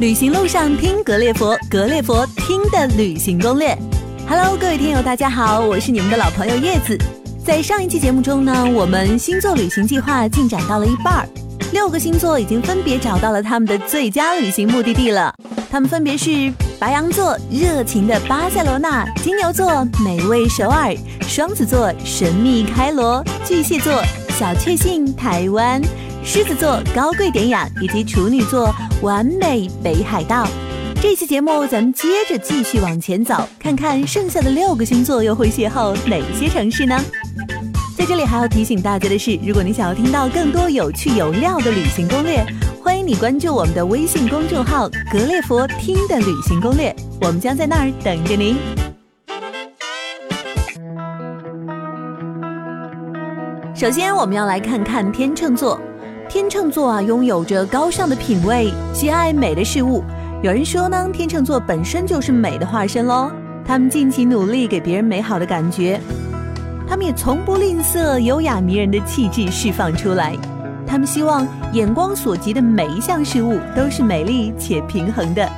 [0.00, 3.76] 旅行路上听格列佛，格列佛听的旅行攻略。
[4.26, 6.96] Hello，各位听友，大家好，我是你们的老朋友叶子。
[7.44, 11.28] 在上一期节目中呢，我们星座旅行计划进展到了一半儿，
[11.74, 15.34] 六个星座已经分别找到了他们的最佳旅行目的地了。
[15.70, 20.96] 他们分别是白羊座热情的巴塞罗那，金牛座美味首尔，
[21.28, 25.78] 双子座神秘开罗，巨蟹座小确幸台湾。
[26.22, 28.72] 狮子座高贵典雅，以及处女座
[29.02, 30.46] 完美北海道。
[31.02, 37.02] 这期节目咱们接着继续往前走，看看剩下的六个星座又会邂逅哪些城市呢？
[37.96, 42.44] 在这里还要提醒大家的是，如果你想要听到更多有趣有料的旅行攻略，
[42.82, 48.56] 欢迎你关注我们的微信公众号“格列佛听的旅行攻略”，我们将在那儿等着您。
[53.74, 55.80] 首先，我们要来看看天秤座。
[56.30, 60.04] 天秤座啊，拥有着高尚的品味，喜爱美的事物。
[60.44, 63.32] 有人说呢，天秤座本身就是美的化身喽。
[63.66, 66.00] 他们尽其努力给别人美好的感觉，
[66.88, 70.36] 他们也从不吝啬优雅迷人的气质释放出来。
[70.86, 75.50] 他们希望眼光所及的每一项事物都是美丽且平衡的。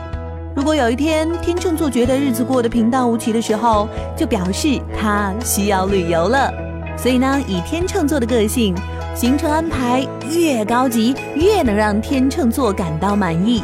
[0.57, 3.87] 如果有一天天秤座觉得日子过得平淡无奇的时候，
[4.17, 6.51] 就表示他需要旅游了。
[6.97, 8.75] 所以呢，以天秤座的个性。
[9.15, 13.63] 行程安排越高级，越能让天秤座感到满意，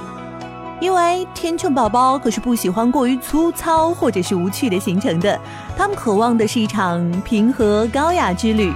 [0.78, 5.40] 因为天秤宝宝可是不喜欢过于粗糙或者是无趣的行程的，
[5.76, 8.72] 他们渴望的是一场平和高雅之旅。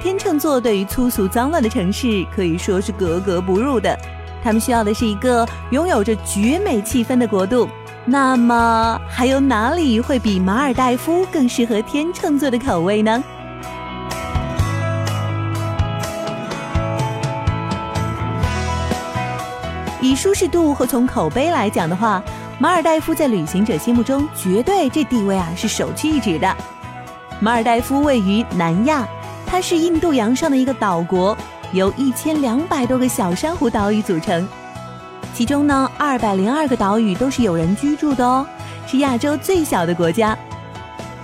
[0.00, 3.98] 天秤座对于粗俗脏乱的城市可以说是格格不入的，
[4.42, 7.68] 他们需要的是一个拥有着绝美气氛的国度。
[8.08, 13.22] 那么还有哪里会比马尔代夫更适合天秤座的口味呢？
[20.00, 22.22] 以舒适度和从口碑来讲的话，
[22.60, 26.56] 马尔代夫在旅行者心目中绝对这地位啊是首屈一指的。
[27.40, 29.04] 马尔代夫位于南亚，
[29.44, 31.36] 它是印度洋上的一个岛国，
[31.72, 34.46] 由一千两百多个小珊瑚岛屿组成。
[35.36, 38.46] 其中呢，二百零二个岛屿都是有人居住的哦，
[38.86, 40.34] 是亚洲最小的国家。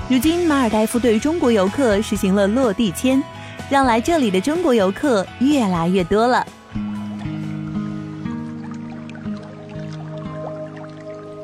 [0.07, 3.23] 如今，马尔代夫对中国游客实行了落地签，
[3.71, 6.47] 让来这里的中国游客越来越多了。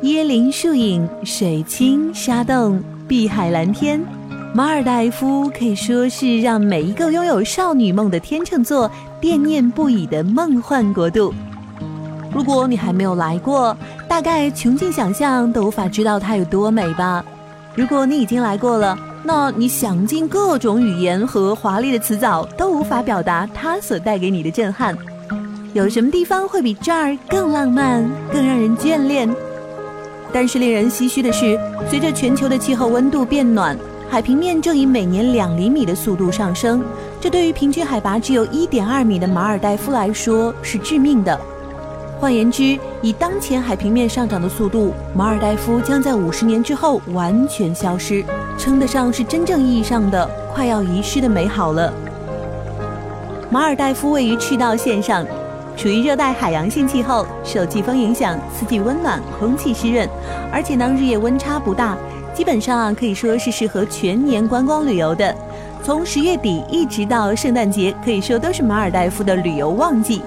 [0.02, 3.98] 椰林树影，水清沙动，碧海蓝天，
[4.54, 8.90] 马尔代夫可以说是让每一个拥有少女梦的天秤座
[9.22, 11.32] 惦念不已的梦幻国度。
[12.32, 17.24] 如果你还没有来过，大概穷尽想象都无法知道它有多美吧。
[17.74, 24.96] 如果你已经来过了，那你想尽各种语言和华丽的词藻都无法表达它所带给你的震撼。
[25.74, 29.28] 有什么地方会比这儿更浪漫、更让人眷恋？
[30.32, 33.76] 但是令人唏嘘的是，随着全球的气候温度变暖，
[34.10, 36.82] 海平面正以每年两厘米的速度上升。
[37.20, 41.38] 这对于平均海拔只有一点二米的马尔代夫来说是致命的。
[42.20, 48.24] 换言之，以当前海平面上涨的速度，马尔代夫将在五十年之后完全消失，
[48.58, 51.92] 称得上是真正意义上的快要遗失的美好了。
[53.50, 55.24] 马尔代夫位于赤道线上，
[55.76, 60.08] 属于热带海洋性气候，受季风影响，四季温暖，空气湿润，
[60.52, 61.96] 而且呢日夜温差不大，
[62.34, 65.32] 基本上啊可以说是适合全年观光旅游的。
[65.84, 70.20] 从十月底一直到圣诞节，可以说都是马尔代夫的旅游旺季。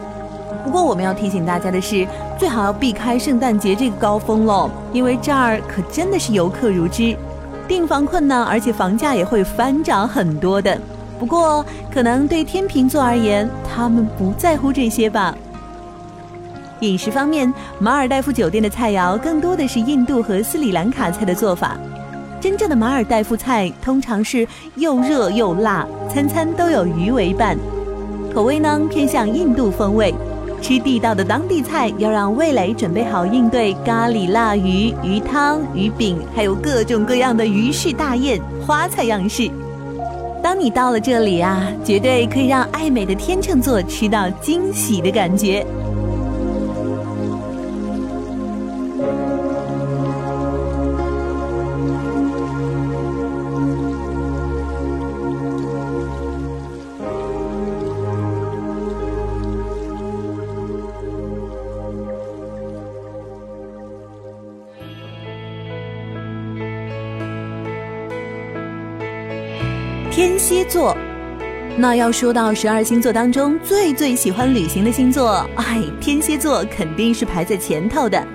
[0.63, 2.07] 不过我们要提醒大家的是，
[2.38, 7.16] 最好要避开圣诞节这个高峰喽，因为这儿可真的是游客如织，
[7.67, 10.77] 订房困难，而且房价也会翻涨很多的。
[11.19, 15.35] 不过可能对天秤座而言，他们不在乎这些吧。
[16.81, 21.78] 饮食方面，马尔代夫酒店的菜肴更多的是印度和斯里兰卡菜的做法。
[22.39, 27.55] 真正的马尔代夫菜通常是又热又辣，餐餐都有鱼为伴，
[28.33, 30.11] 口味呢偏向印度风味。
[30.61, 39.49] 吃地道的当地菜，要让味蕾准备好应对咖喱辣鱼、鱼汤、鱼饼，还有各种各样的鱼式大宴、花菜样式。
[40.43, 45.66] 当你到了这里啊，绝对可以让爱美的天秤座吃到惊喜的感觉。
[70.81, 70.97] 座，
[71.78, 78.25] 那要说到十二星座当中最最喜欢旅行的星座，哎，天蝎座肯定是排在前头的。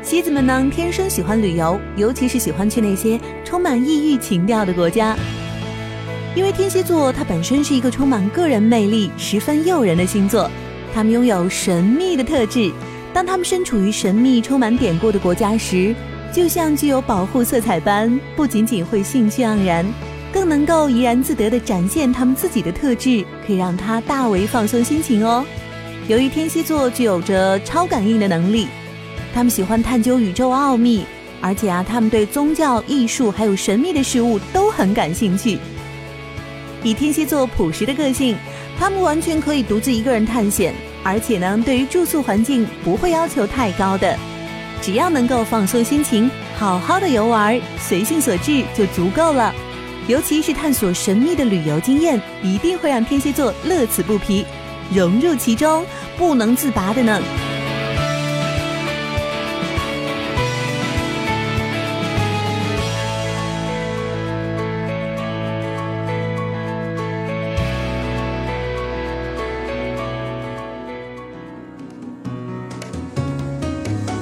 [0.00, 5.16] 蝎子们呢，天生喜欢旅游，尤其是喜欢去那些充满异域情调的国家。
[6.36, 10.48] 因为天蝎座它本身是一个充满个人魅力、十分诱人的星座，
[10.94, 12.70] 他们拥有神秘的特质。
[13.12, 15.92] 当他们身处于神秘、充满典故的国家时，
[16.32, 19.84] 就像具有保护色彩般，不仅仅会兴趣盎然，
[20.38, 25.44] 更能够怡然自得地展现他们自己的特质，可以让他大为放松心情哦。
[26.06, 28.68] 由于天蝎座具有着超感应的能力。
[29.34, 31.04] 他们喜欢探究宇宙奥秘，
[31.40, 35.58] 而且啊，他们对宗教、艺术还有神秘的事物都很感兴趣。
[36.84, 38.36] 以天蝎座朴实的个性，
[38.78, 44.16] 他们完全可以独自一个人探险，而且呢，对于住宿环境不会要求太高的，
[44.80, 49.52] 只要能够放松心情，好好的游玩，随性所致就足够了。
[50.08, 54.42] 尤其是探索神秘的旅游经验，一定会让天蝎座乐此不疲，
[54.90, 55.84] 融入其中，
[56.16, 57.20] 不能自拔的呢。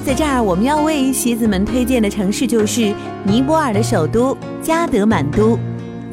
[0.05, 2.93] 在这儿，我们要为蝎子们推荐的城市就是
[3.23, 5.57] 尼泊尔的首都加德满都。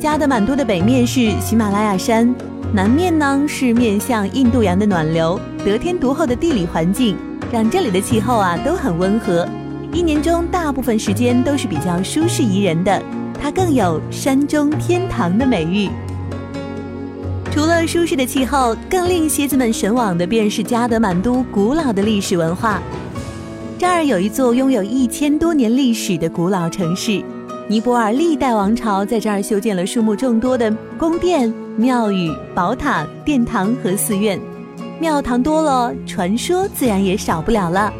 [0.04, 2.36] 加德满都的北面是喜马拉雅山，
[2.74, 7.16] 南面呢是面向印度洋的暖流，得天独厚的地理环境
[7.54, 9.48] 让这里的气候啊都很温和，
[9.94, 13.02] 一年中大部分时间都是比较舒适宜人的。
[13.42, 15.90] 它更有“山中天堂”的美誉。
[17.50, 22.84] 除了舒适的气候，更令蝎子们神往的便是加德满都古老的历史文化。
[23.80, 27.24] 这儿有一座拥有一千多年历史的古老城市，
[27.69, 34.38] 尼泊尔历代王朝在这儿修建了数目众多的宫殿、庙宇、宝塔、殿堂和寺院。
[35.00, 37.92] 庙堂多了，传说自然也少不了了。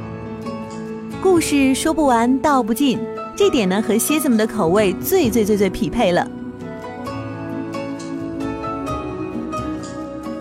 [1.21, 3.00] 故事说不完，道不尽，
[3.38, 6.27] 这点呢和蝎子们的口味最最最最匹配了。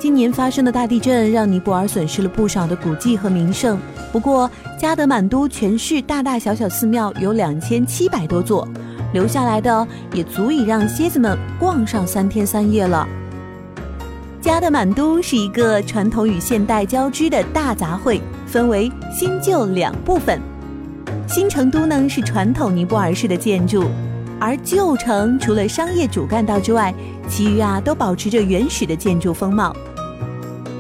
[0.00, 3.78] 今年发生的大地震让尼泊尔损失了不少的古迹和名胜，
[4.10, 4.50] 不过。
[4.78, 8.66] 加德满都全市大大小小寺庙有两千七百多座，
[9.12, 13.06] 留下来的也足以让蝎子们逛上三天三夜了。
[14.41, 20.41] 加德满都是一个传统与现代交织的大杂烩，分为新旧两部分。
[21.29, 23.85] 新成都呢是传统尼泊尔式的建筑，
[24.41, 26.93] 而旧城除了商业主干道之外，
[27.29, 29.75] 其余啊都保持着原始的建筑风貌。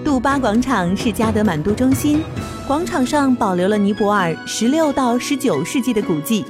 [0.04, 2.20] 杜巴广场是加德满都中心。
[2.66, 6.44] 广场上保留了尼泊尔十六到十九世纪的古迹，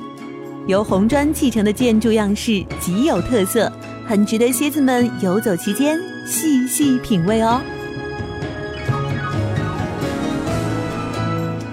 [0.68, 3.70] 由红砖砌成的建筑样式极有特色，
[4.06, 7.60] 很值得蝎子们游走其间细细品味哦。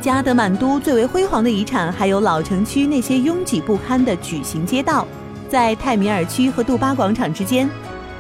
[0.02, 5.08] 加德满都最为辉煌的遗产还有老城区那些拥挤不堪的矩形街道，
[5.48, 7.70] 在泰米尔区和杜巴广场之间，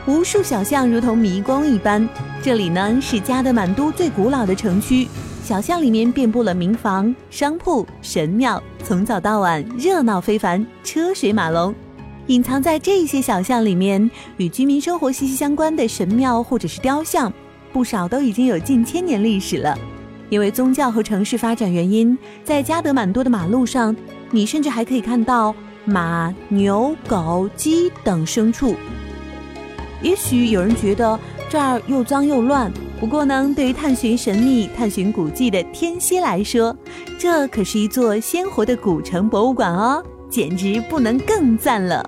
[0.06, 2.07] 无数小巷如同迷宫一般。
[2.44, 5.07] 这里呢是加德满都最古老的城区。
[5.50, 11.74] 小巷里面遍布了民房、商铺、神庙，从早到晚热闹非凡，车水马龙。
[12.28, 17.34] 隐藏在这些小巷里面，与居民生活息息相关的神庙或者是雕像，
[17.74, 19.75] 不少都已经有近千年历史了。
[20.30, 23.95] 因为宗教和城市发展原因，在加德满都的马路上，
[24.30, 28.76] 你甚至还可以看到马、牛、狗、鸡等牲畜。
[30.04, 31.19] 也许有人觉得
[31.50, 32.71] 这儿又脏又乱。
[33.00, 36.76] 不过呢，对于探寻神秘、探寻古迹的天蝎来说，
[37.18, 42.06] 这可是一座鲜活的古城博物馆哦，简直不能更赞了。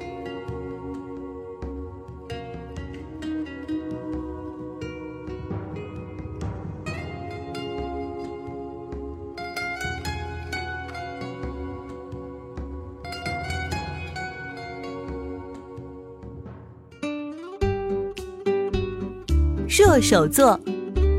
[19.68, 20.60] 射手座。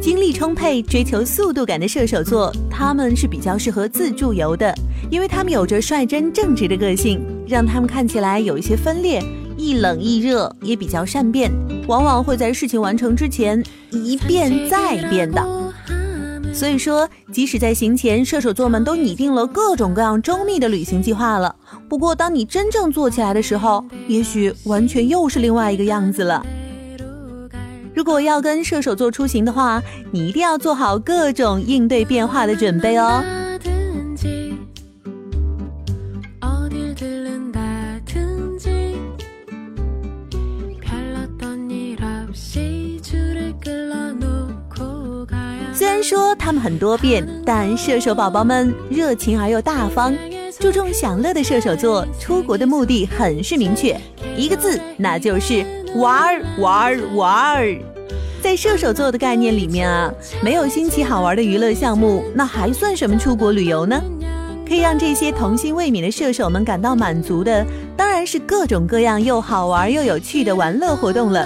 [0.02, 4.75] 精力充沛、追求速度感的射手座，他们是比较适合自助游的，
[5.09, 9.23] 因为他们有着率真正直的个性，让他们看起来有一些分裂，
[9.56, 11.52] 易冷易热，也比较善变，
[11.87, 15.40] 往往会在事情完成之前一变再变的。
[16.52, 21.54] 所以说，即使在行前，射手座们都拟定了各种各样周密的旅行计划了，
[21.88, 26.44] 不过当你真正做起来的时候，也许完全又是另外一个样子了。
[27.94, 33.22] 如果要跟射手座出行的话，你一定要做好各种应对变化的准备哦。
[45.75, 50.14] 虽然说他们很多变，但射手宝宝们热情而又大方，
[50.62, 54.00] 注重享乐的射手座出国的目的很是明确，
[54.37, 55.66] 一个字，那就是
[55.97, 57.76] 玩儿玩儿玩儿。
[58.40, 64.00] 在射手座的概念里面啊，没有新奇好玩的娱乐项目，那还算什么出国旅游呢？
[64.64, 67.66] 可以让这些童心未泯的射手们感到满足的，
[67.97, 71.45] 当然是各种各样又好玩又有趣的玩乐活动了。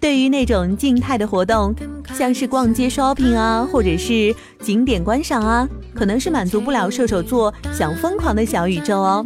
[0.00, 1.72] 对于那种静态的活动，
[2.12, 9.24] 像是逛街 shopping 啊，或者是景点观赏啊，可能是满足不了射手座想疯狂的小宇宙哦。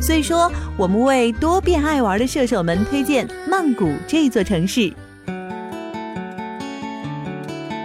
[0.00, 4.92] 所以说，我们为多变爱玩的射手们推荐曼谷这座城市。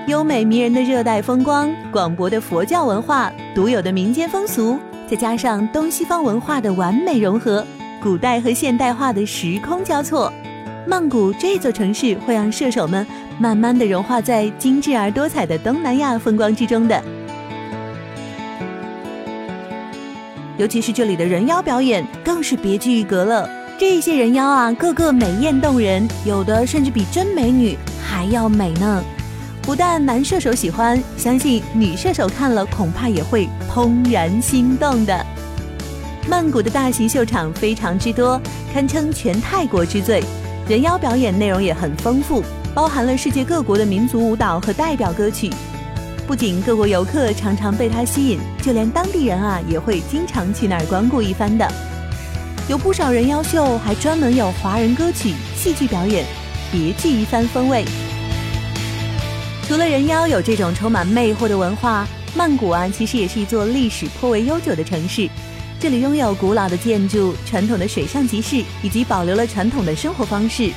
[0.09, 7.63] 优美迷人的热带风光，广博的佛教文化，独有的民间风俗，再加上东西方文化的完美融合，
[8.01, 10.33] 古代和现代化的时空交错，
[10.87, 13.05] 曼谷这座城市会让射手们
[13.37, 16.99] 慢慢的融化在精致而多彩的东南亚风光之中的。
[20.57, 23.47] 尤其是这里的人妖表演更是别具一格了。
[23.77, 29.03] 这些人妖啊，个个美艳动人，有的甚至比真美女还要美呢。
[29.69, 35.23] 不但男射手喜欢，相信女射手看了恐怕也会怦然心动的。
[36.27, 38.41] 曼谷的大型秀场非常之多，
[38.73, 40.23] 堪称全泰国之最。
[40.67, 45.51] 人妖表演内容也很丰富，包含了世界各国的民族舞蹈和代表歌曲。
[46.25, 51.71] 不仅各国游客常常被它吸引，就连当地人啊也会经常去那儿光顾一番的。
[52.67, 56.25] 有不少人妖秀，还专门有华人歌曲、戏剧表演，
[56.71, 57.85] 别具一番风味。
[59.69, 65.29] 除了人妖有这种充满魅惑的文化，曼谷啊其实也是一座历史颇为悠久的城市。
[65.79, 70.71] 这里拥有古老的建筑、传统的水上集市，以及保留了传统的生活方式。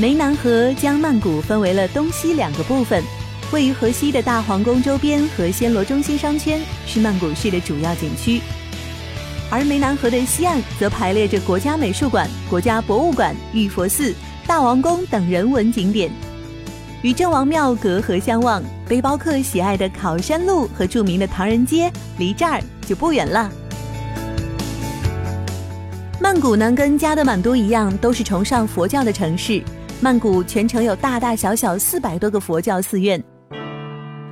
[0.00, 3.04] 湄南河将曼谷分为了东西两个部分。
[3.52, 8.40] 位于河西的大皇宫周边和暹罗中心商圈是曼谷市的主要景区，
[9.50, 14.14] 而湄南河的西岸则排列着国家美术馆、国家博物馆、玉佛寺、
[14.46, 16.10] 大王宫等人文景点，
[17.02, 18.62] 与郑王庙隔河相望。
[18.88, 23.50] 背包客喜爱的考山路和著名的唐人街离这儿就不远了。
[26.18, 29.62] 曼谷呢，跟加德满都一样，都是崇尚佛教的城市。
[30.00, 33.22] 曼谷全城有大大小小四百多个佛教寺院。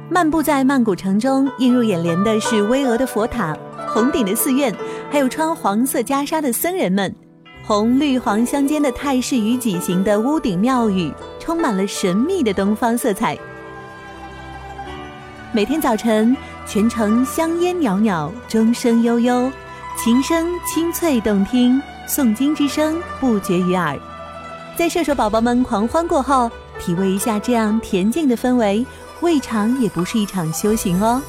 [0.09, 3.55] 漫步在曼谷城中，映入眼帘的是巍峨的佛塔、
[3.89, 4.75] 红顶的寺院，
[5.11, 7.15] 还有穿黄色袈裟的僧人们。
[7.65, 11.13] 红绿黄相间的泰式与脊形的屋顶庙宇，
[11.47, 13.39] 充满了神秘的东方色彩。
[15.53, 16.37] 每天早晨，
[16.67, 19.49] 全城香烟袅袅，钟声悠悠，
[19.97, 23.97] 琴声清脆动听，诵经之声不绝于耳。
[24.77, 26.51] 在射手宝宝们狂欢过后，
[26.81, 28.85] 体味一下这样恬静的氛围。
[29.21, 31.23] 未尝也不是一场修行哦。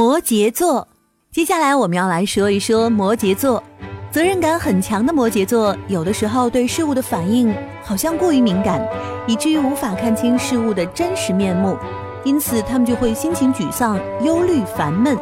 [0.00, 0.88] 摩羯座。
[1.30, 3.62] 接下来我们要来说一说摩羯座，
[4.10, 7.54] 责任感很强的摩羯座，有的时候对事物的反应
[7.84, 8.82] 好像过于敏感，
[9.26, 11.76] 以至于无法看清事物的真实面目，
[12.24, 15.18] 因此他们就会心情沮丧、忧虑、烦闷。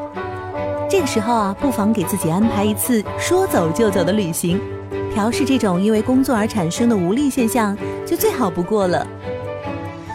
[0.88, 4.60] 这个时候啊，不妨给自己安排一次说走就走的旅行，
[5.12, 9.04] 调试这种因为工作而产生的无力现象，就最好不过了。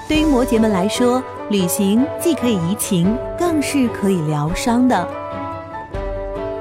[0.07, 5.07] 对于摩羯们来说，旅行既可以怡情，更是可以疗伤的。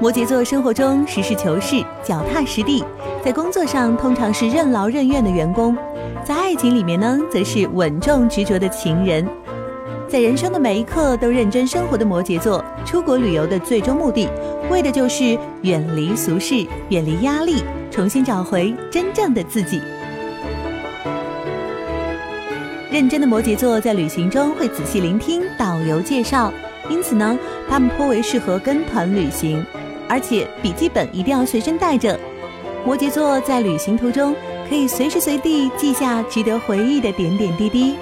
[0.00, 2.84] 摩羯座生活中实事求是、脚踏实地，
[3.24, 5.76] 在工作上通常是任劳任怨的员工，
[6.24, 9.26] 在爱情里面呢，则是稳重执着的情人。
[10.08, 14.28] 在人生的每一刻都认真生活的摩羯座，出国旅游的最终目的，
[14.68, 19.80] 为的就是远离俗世、远离压力，重新找回真正的自己。
[22.92, 26.52] 认真的摩羯座在旅行中会仔细聆听导游介绍，
[26.90, 29.64] 因此呢，他们颇为适合跟团旅行。
[30.11, 32.20] 而且笔记本一定要随身带着。
[32.84, 34.37] 摩羯座在旅行途中
[34.68, 37.94] 可以随时随地记下值得回忆的点点滴滴。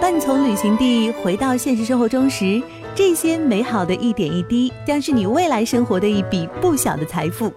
[0.00, 2.60] 当你从旅行地回到现实生活中时，
[2.96, 7.52] 这些美好的一点一滴，将是你未来生活的一笔不小的财富。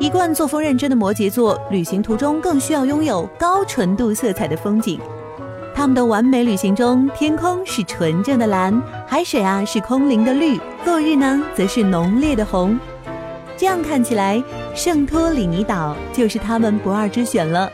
[0.00, 4.98] 一贯作风认真的摩羯座，旅行途中更需要拥有高纯度色彩的风景。
[5.74, 12.78] 他们的完美旅行中，天空是纯正的蓝，海水啊是空灵的绿，落日呢则是浓烈的红。
[13.58, 14.42] 这样看起来，
[14.74, 17.70] 圣托里尼岛就是他们不二之选了。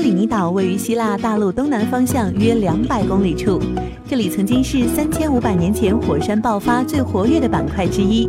[0.00, 3.60] 里尼岛位于希腊大陆东南方向约两百公里处，
[4.08, 8.28] 这里曾经是三千五百年前火山爆发最活跃的板块之一。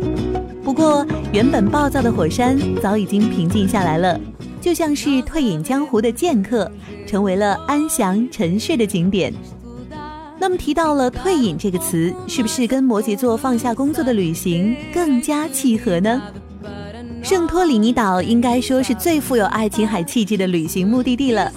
[0.62, 4.18] 不过，原本暴躁的火山早已经平静下来了，
[4.60, 6.70] 就像是退隐江湖的剑客，
[7.06, 9.32] 成为了安详沉睡的景点。
[10.38, 16.22] 那么提到了“退隐”这个词，是不是跟摩羯座放下工作的旅行更加契合呢？
[17.28, 21.52] 圣托里尼岛应该说是最富有爱琴海气质的旅行目的地了。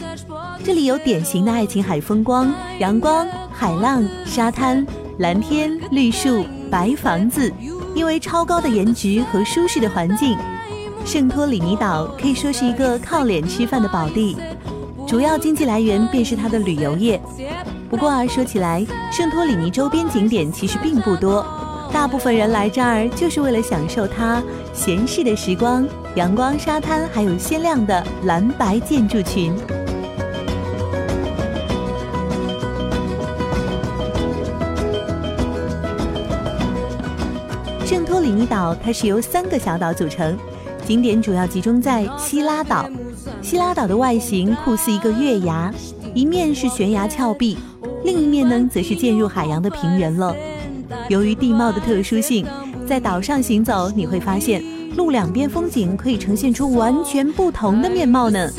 [0.65, 4.85] 这里有典型的爱琴海风光、阳光、海浪、沙滩、
[5.19, 7.49] 蓝天、绿树、白房子。
[7.95, 10.37] 因为超高的颜值和舒适的环境，
[11.05, 14.35] 圣托里尼岛可以说是一个靠脸吃饭的宝地，
[15.07, 17.21] 主要经济来源便是它的旅游业。
[17.89, 21.45] 不过啊，说起来，圣托里尼周边景点其实并不多，
[21.93, 24.41] 大部分人来这儿就是为了享受它
[24.73, 29.53] 闲适的时光、阳光、沙滩，还有鲜亮的蓝白建筑群。
[37.85, 40.35] 圣托里尼岛它是由三个小岛组成，
[40.87, 42.89] 景点主要集中在希拉岛。
[43.41, 45.71] 希拉岛的外形酷似一个月牙，
[46.15, 47.57] 一面是悬崖峭壁，
[48.03, 50.35] 另一面呢则是渐入海洋的平原了。
[51.11, 52.45] 由于地貌的特殊性，
[52.87, 54.63] 在岛上行走，你会发现
[54.95, 58.49] 路两边风景可以呈现出完全不同的面貌呢。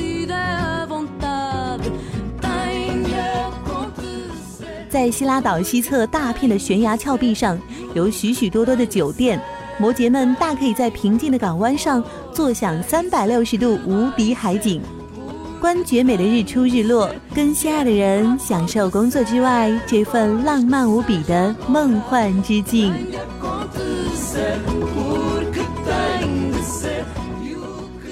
[4.91, 7.59] 在希拉岛西侧大片的悬崖峭壁上。
[7.95, 9.41] 有许许多多的酒店，
[9.79, 14.83] 摩羯们大可以在平静的港湾上坐享三百六十度无敌海景，
[15.63, 22.93] 观绝美的日出日落，跟心爱的人享受工作之外这份浪漫无比的梦幻之境。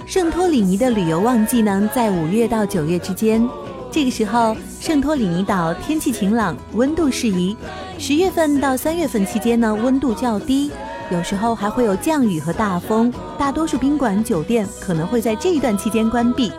[0.07, 3.45] 圣托里尼的旅游旺季呢，在五月到九月之间。
[3.91, 7.57] 这个时候，圣托里尼岛天气晴朗，温度适宜。
[7.99, 10.71] 十月份到三月份期间呢，温度较低，
[11.11, 13.13] 有时候还会有降雨和大风。
[13.37, 16.53] 大多数宾馆、酒店可能会在这一段期间关闭，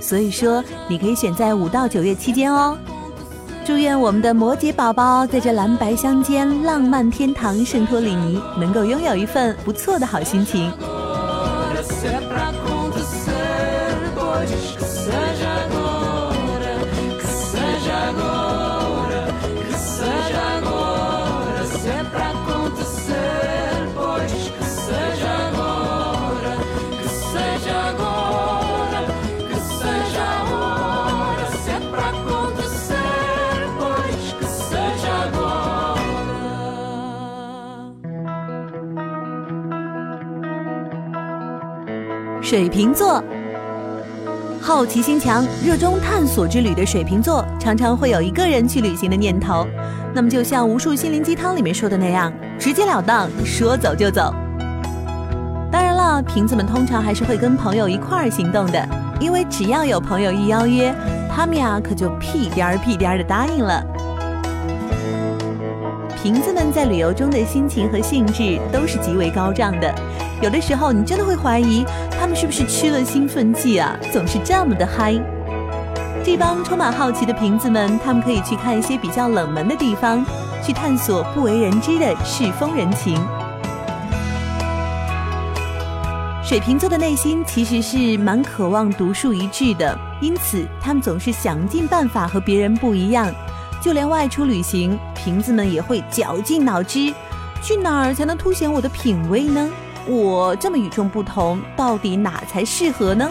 [0.00, 2.76] 所以说你可以选在五到九月期间哦。
[3.64, 10.72] 祝愿我们的摩羯宝宝在这蓝白相间、浪漫天堂圣托里尼，能够拥有一份不错的好心情。
[42.48, 43.22] 水瓶座，
[44.58, 49.66] 好奇心强、热衷探索之旅的水瓶座，常常会有一个人去旅行的念头。
[50.14, 54.32] 那么，就像无数心灵鸡汤里面说的那样，直截了当，说走就走。
[55.70, 58.88] 当然了，瓶子们通常还是会跟朋友一块儿行动的，
[59.20, 60.94] 因为只要有朋友一邀约，
[61.30, 63.84] 他们呀可就屁颠儿屁颠儿的答应了。
[66.22, 69.94] 瓶子们在旅游中的心情和兴致都是极为高涨的，
[70.42, 71.84] 有的时候你真的会怀疑
[72.18, 75.14] 他们是不是吃了兴奋剂啊，总是这么的嗨。
[76.24, 80.24] 这帮充满好奇的瓶子们，他们可以去看一些比较冷门的地方，
[80.62, 83.16] 去探索不为人知的世风人情。
[86.42, 93.32] 水瓶座的内心其实是蛮渴望独树一帜的，因此他们总是想尽办法和别人不一样。
[93.80, 97.14] 就连外出旅行，瓶子们也会绞尽脑汁，
[97.62, 99.70] 去哪儿才能凸显我的品味呢？
[100.08, 103.28] 我这么与众不同，到底哪才适合呢？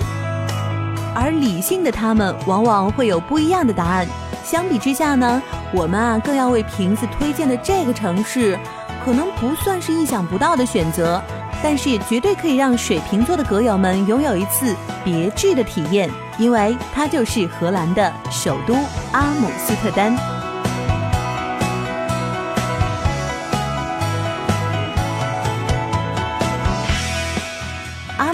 [1.15, 4.07] 而理性的他们往往会有不一样的答案。
[4.43, 5.41] 相比之下呢，
[5.73, 8.57] 我们啊更要为瓶子推荐的这个城市，
[9.03, 11.19] 可能不算是意想不到的选择，
[11.63, 18.75] 但是也绝对可以让水瓶座的阁友们拥有一次别致的体验，因为它就是荷兰的首都
[19.13, 20.36] 阿姆斯特丹。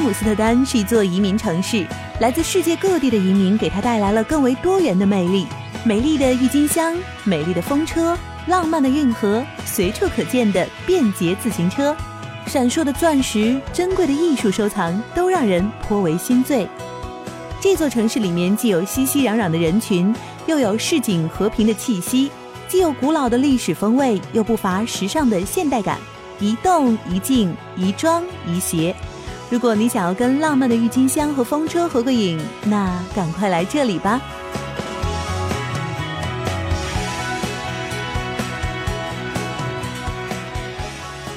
[0.04, 1.88] 姆斯特丹是一座移民城市，
[2.20, 5.48] 来自世界各地的移民给它带来了更为多元的魅力。
[5.86, 11.96] 美丽的郁金香，美丽的风车，浪漫的运河，随处可见的便捷自行车，
[12.46, 16.68] 闪烁的钻石，珍贵的艺术收藏，都让人颇为心醉。
[17.62, 20.14] 这座城市里面既有熙熙攘攘的人群，
[20.48, 22.30] 又有市井和平的气息，
[22.68, 25.98] 既有古老的历史风味，又不乏时尚的现代感。
[26.42, 28.94] 一动一静，一装一谐。
[29.54, 34.20] 如果你想要跟浪漫的郁金香和风车合个影，那赶快来这里吧。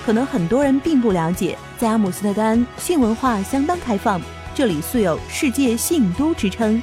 [0.07, 4.19] 可能很多人并不了解，在阿姆斯特丹，性文化相当开放。
[4.55, 6.83] 这里素有“世界性都”之称。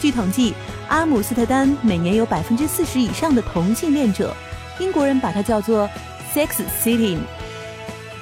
[0.00, 0.54] 据统计，
[0.86, 4.32] 阿姆斯特丹每年有百分之四十以上的同性恋者。
[4.78, 5.90] 英国人把它叫做
[6.32, 7.18] “Sex City”，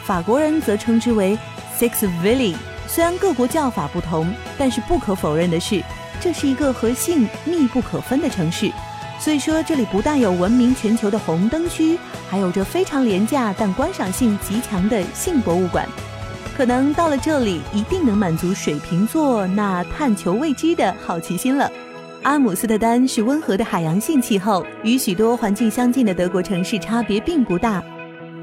[0.05, 1.37] 法国人则称之为
[1.79, 2.55] “Sex Valley”。
[2.89, 5.83] 虽然各国叫法不同，但是不可否认的是，
[6.21, 8.71] 这是一个和性密不可分的城市。
[9.19, 11.99] 所以说，这里不但有闻名全球的红灯区，
[12.31, 15.89] 还有着非常廉价但观赏性极强的性博物馆。
[16.57, 21.71] 可能到了这里，一定能满足水瓶座那探求未知的好奇心了。
[22.23, 27.83] 阿姆斯特丹是温和的海洋性气候，与许多环境相近的德国城市差别并不大。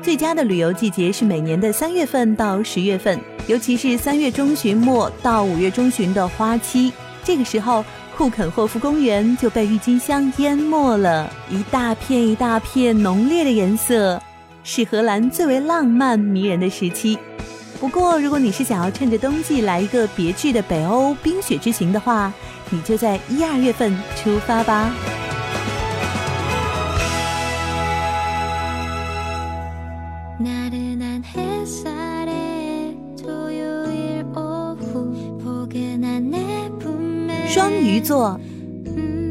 [0.04, 6.92] 最佳的旅游季节是每年的三月份到十月份，尤其是三月中旬末到五月中旬的花期。
[7.24, 7.86] 这个时候，
[8.18, 14.22] 库肯霍夫公园就被郁金香淹没了，一大片一大片浓烈的颜色，
[14.66, 17.18] 是荷兰最为浪漫迷人的时期。
[17.80, 22.34] 不过，如果你是想要趁着冬季来一个别致的北欧冰雪之行的话，
[22.70, 24.94] 你就在一二月份出发吧。
[37.94, 38.40] 鱼座，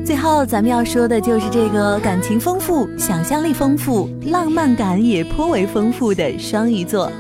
[0.07, 7.11] 最后咱们要说的就是这个感情丰富、想象力丰富、浪漫感也颇为丰富的双鱼座。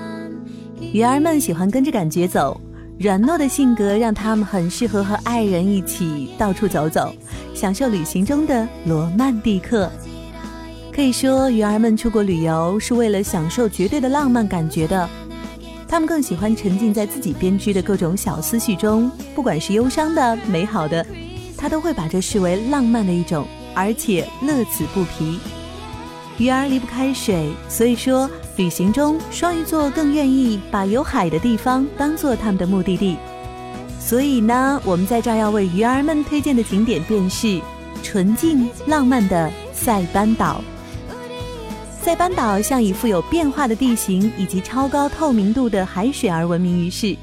[0.92, 2.60] 鱼儿们喜欢跟着感觉走，
[2.96, 7.12] 软糯的性格让他们很适合和爱人一起到处走走，
[7.52, 9.90] 享受旅行中的罗曼蒂克。
[10.94, 15.10] 可以说，鱼儿们出国旅游是为了享受绝对的浪漫感觉的。
[15.88, 21.04] 他们更喜欢沉浸在自己编织的各种小思绪中，不管是忧伤的、美好的，
[21.62, 25.38] 他都会把这视为浪漫的一种，而且乐此不疲。
[26.36, 28.28] 鱼儿离不开水，所以说。
[28.56, 33.16] 旅行中，双鱼座更愿意把有海的地方当做他们的目的地。
[33.98, 37.58] 所以呢，我们在这儿要为鱼儿们推荐的景点便是
[38.02, 40.62] 纯净浪漫的塞班岛。
[42.02, 47.16] 塞班岛向以富有变化的地形以及超高透明度的海水而闻名于世。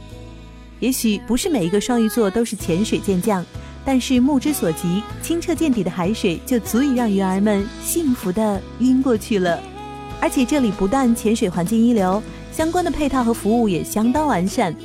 [0.80, 3.45] 也许不是每一个双鱼座都是潜水健将，
[3.85, 9.59] 但是目之所及，清澈见底的海水就足以让鱼儿们幸福的晕过去了。
[10.21, 14.75] 而且这里不但潜水环境一流，相关的配套和服务也相当完善。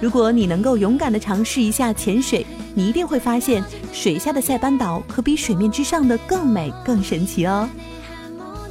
[0.00, 7.68] 如果你能够勇敢地尝试一下潜水，你一定会发现水下的塞班岛可比水面之上的更美、更神奇哦。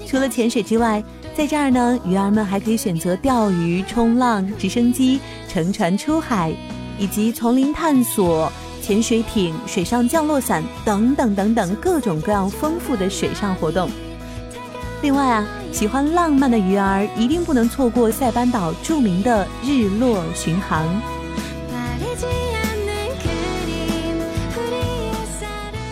[0.07, 1.03] 除了潜水之外，
[1.35, 6.53] 在这儿呢，鱼儿们还可以选择钓鱼、冲浪、直升机、乘船出海，
[6.99, 8.51] 以及丛林探索、
[8.85, 13.89] 潜水艇、水上降落伞等等等等各种各样丰富的水上活动。
[15.01, 15.47] 另外啊。
[15.71, 20.87] 喜欢浪漫的鱼儿一定不能错过塞班岛著名的日落巡航。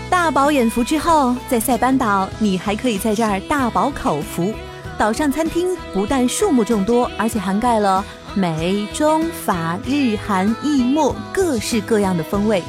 [0.09, 4.53] 大饱眼福之后，在塞班岛你还可以在这儿大饱口福。
[4.97, 12.63] 岛上餐厅不但数目众多，而且涵盖了美、中、法、日、韩、意、墨各式各样的风味。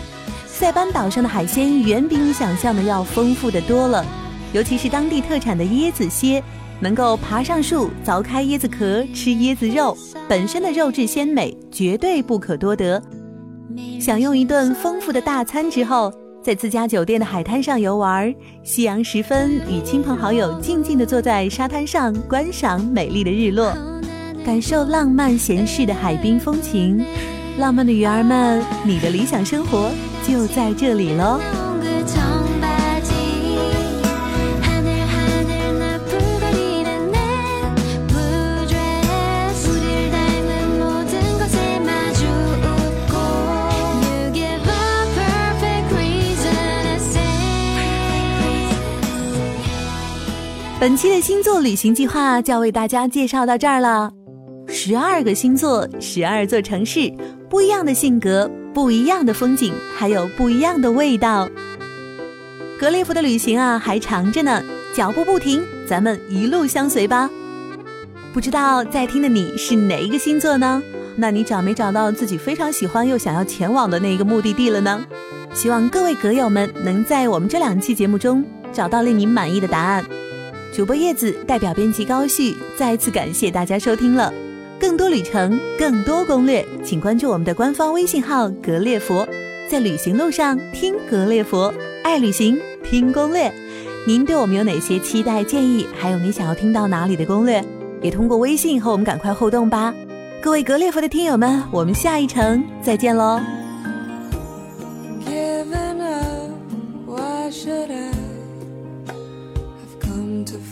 [0.54, 4.06] 塞班岛上的海鲜远比你想象的要丰富的多了，
[4.52, 6.40] 尤其是当地特产的椰子蝎。
[6.78, 9.96] 能够爬上树凿开椰子壳吃椰子肉，
[10.28, 13.02] 本身的肉质鲜美，绝对不可多得。
[14.00, 23.76] 享用一顿丰富的大餐之后，在自家酒店的海滩上游玩，夕阳时分，与亲朋好友静静地坐在沙滩上观赏美丽的日落，
[24.44, 27.04] 感受浪漫闲适的海滨风情。
[27.58, 29.90] 浪漫的鱼儿们，你的理想生活
[30.26, 31.38] 就在这里喽！
[50.80, 54.10] 本期的星座旅行计划就要为大家介绍到这儿了。
[54.68, 57.10] 十二个星座，十二座城市，
[57.48, 61.48] 不一样的性格，不一样的风景，还有不一样的味道。
[62.78, 67.30] 格列佛的旅行啊，还长着呢，脚步不停，咱们一路相随吧。
[68.32, 70.82] 不知道在听的你是哪一个星座呢？
[71.16, 75.06] 那你找没找到自己非常喜欢又想要前往的那个目的地了呢？
[75.54, 80.04] 希望各位格友们能在我们这两期节目中找到令您满意的答案。
[80.72, 84.34] 主播叶子代表编辑高旭，再次感谢大家收听了。
[84.80, 89.26] 更多旅程，更多攻略，请关注我们的官方微信号“格列佛”。
[89.70, 93.50] 在旅行路上听格列佛，爱旅行听攻略。
[94.06, 95.86] 您对我们有哪些期待建议？
[95.98, 97.64] 还有你想要听到哪里的攻略？
[98.02, 99.94] 也通过微信和我们赶快互动吧。
[100.42, 103.40] 各位格列佛的听友们，我们下一程再见喽。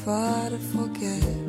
[0.04, 1.41] far to forget.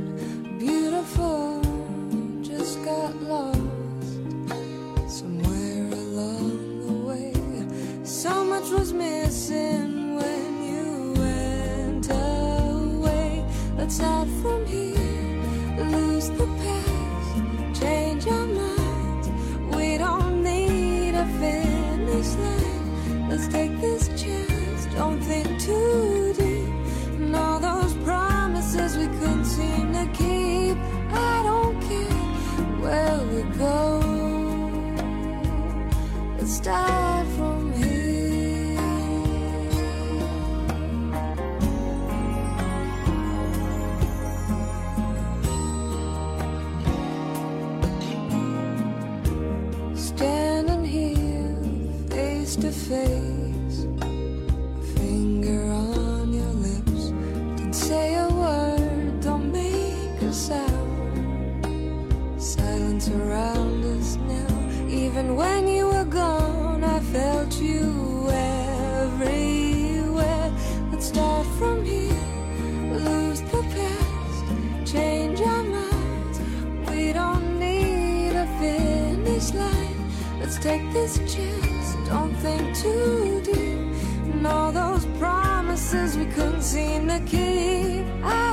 [80.64, 84.34] Take this chance, don't think too deep.
[84.34, 88.06] And all those promises we couldn't seem to keep.
[88.24, 88.53] I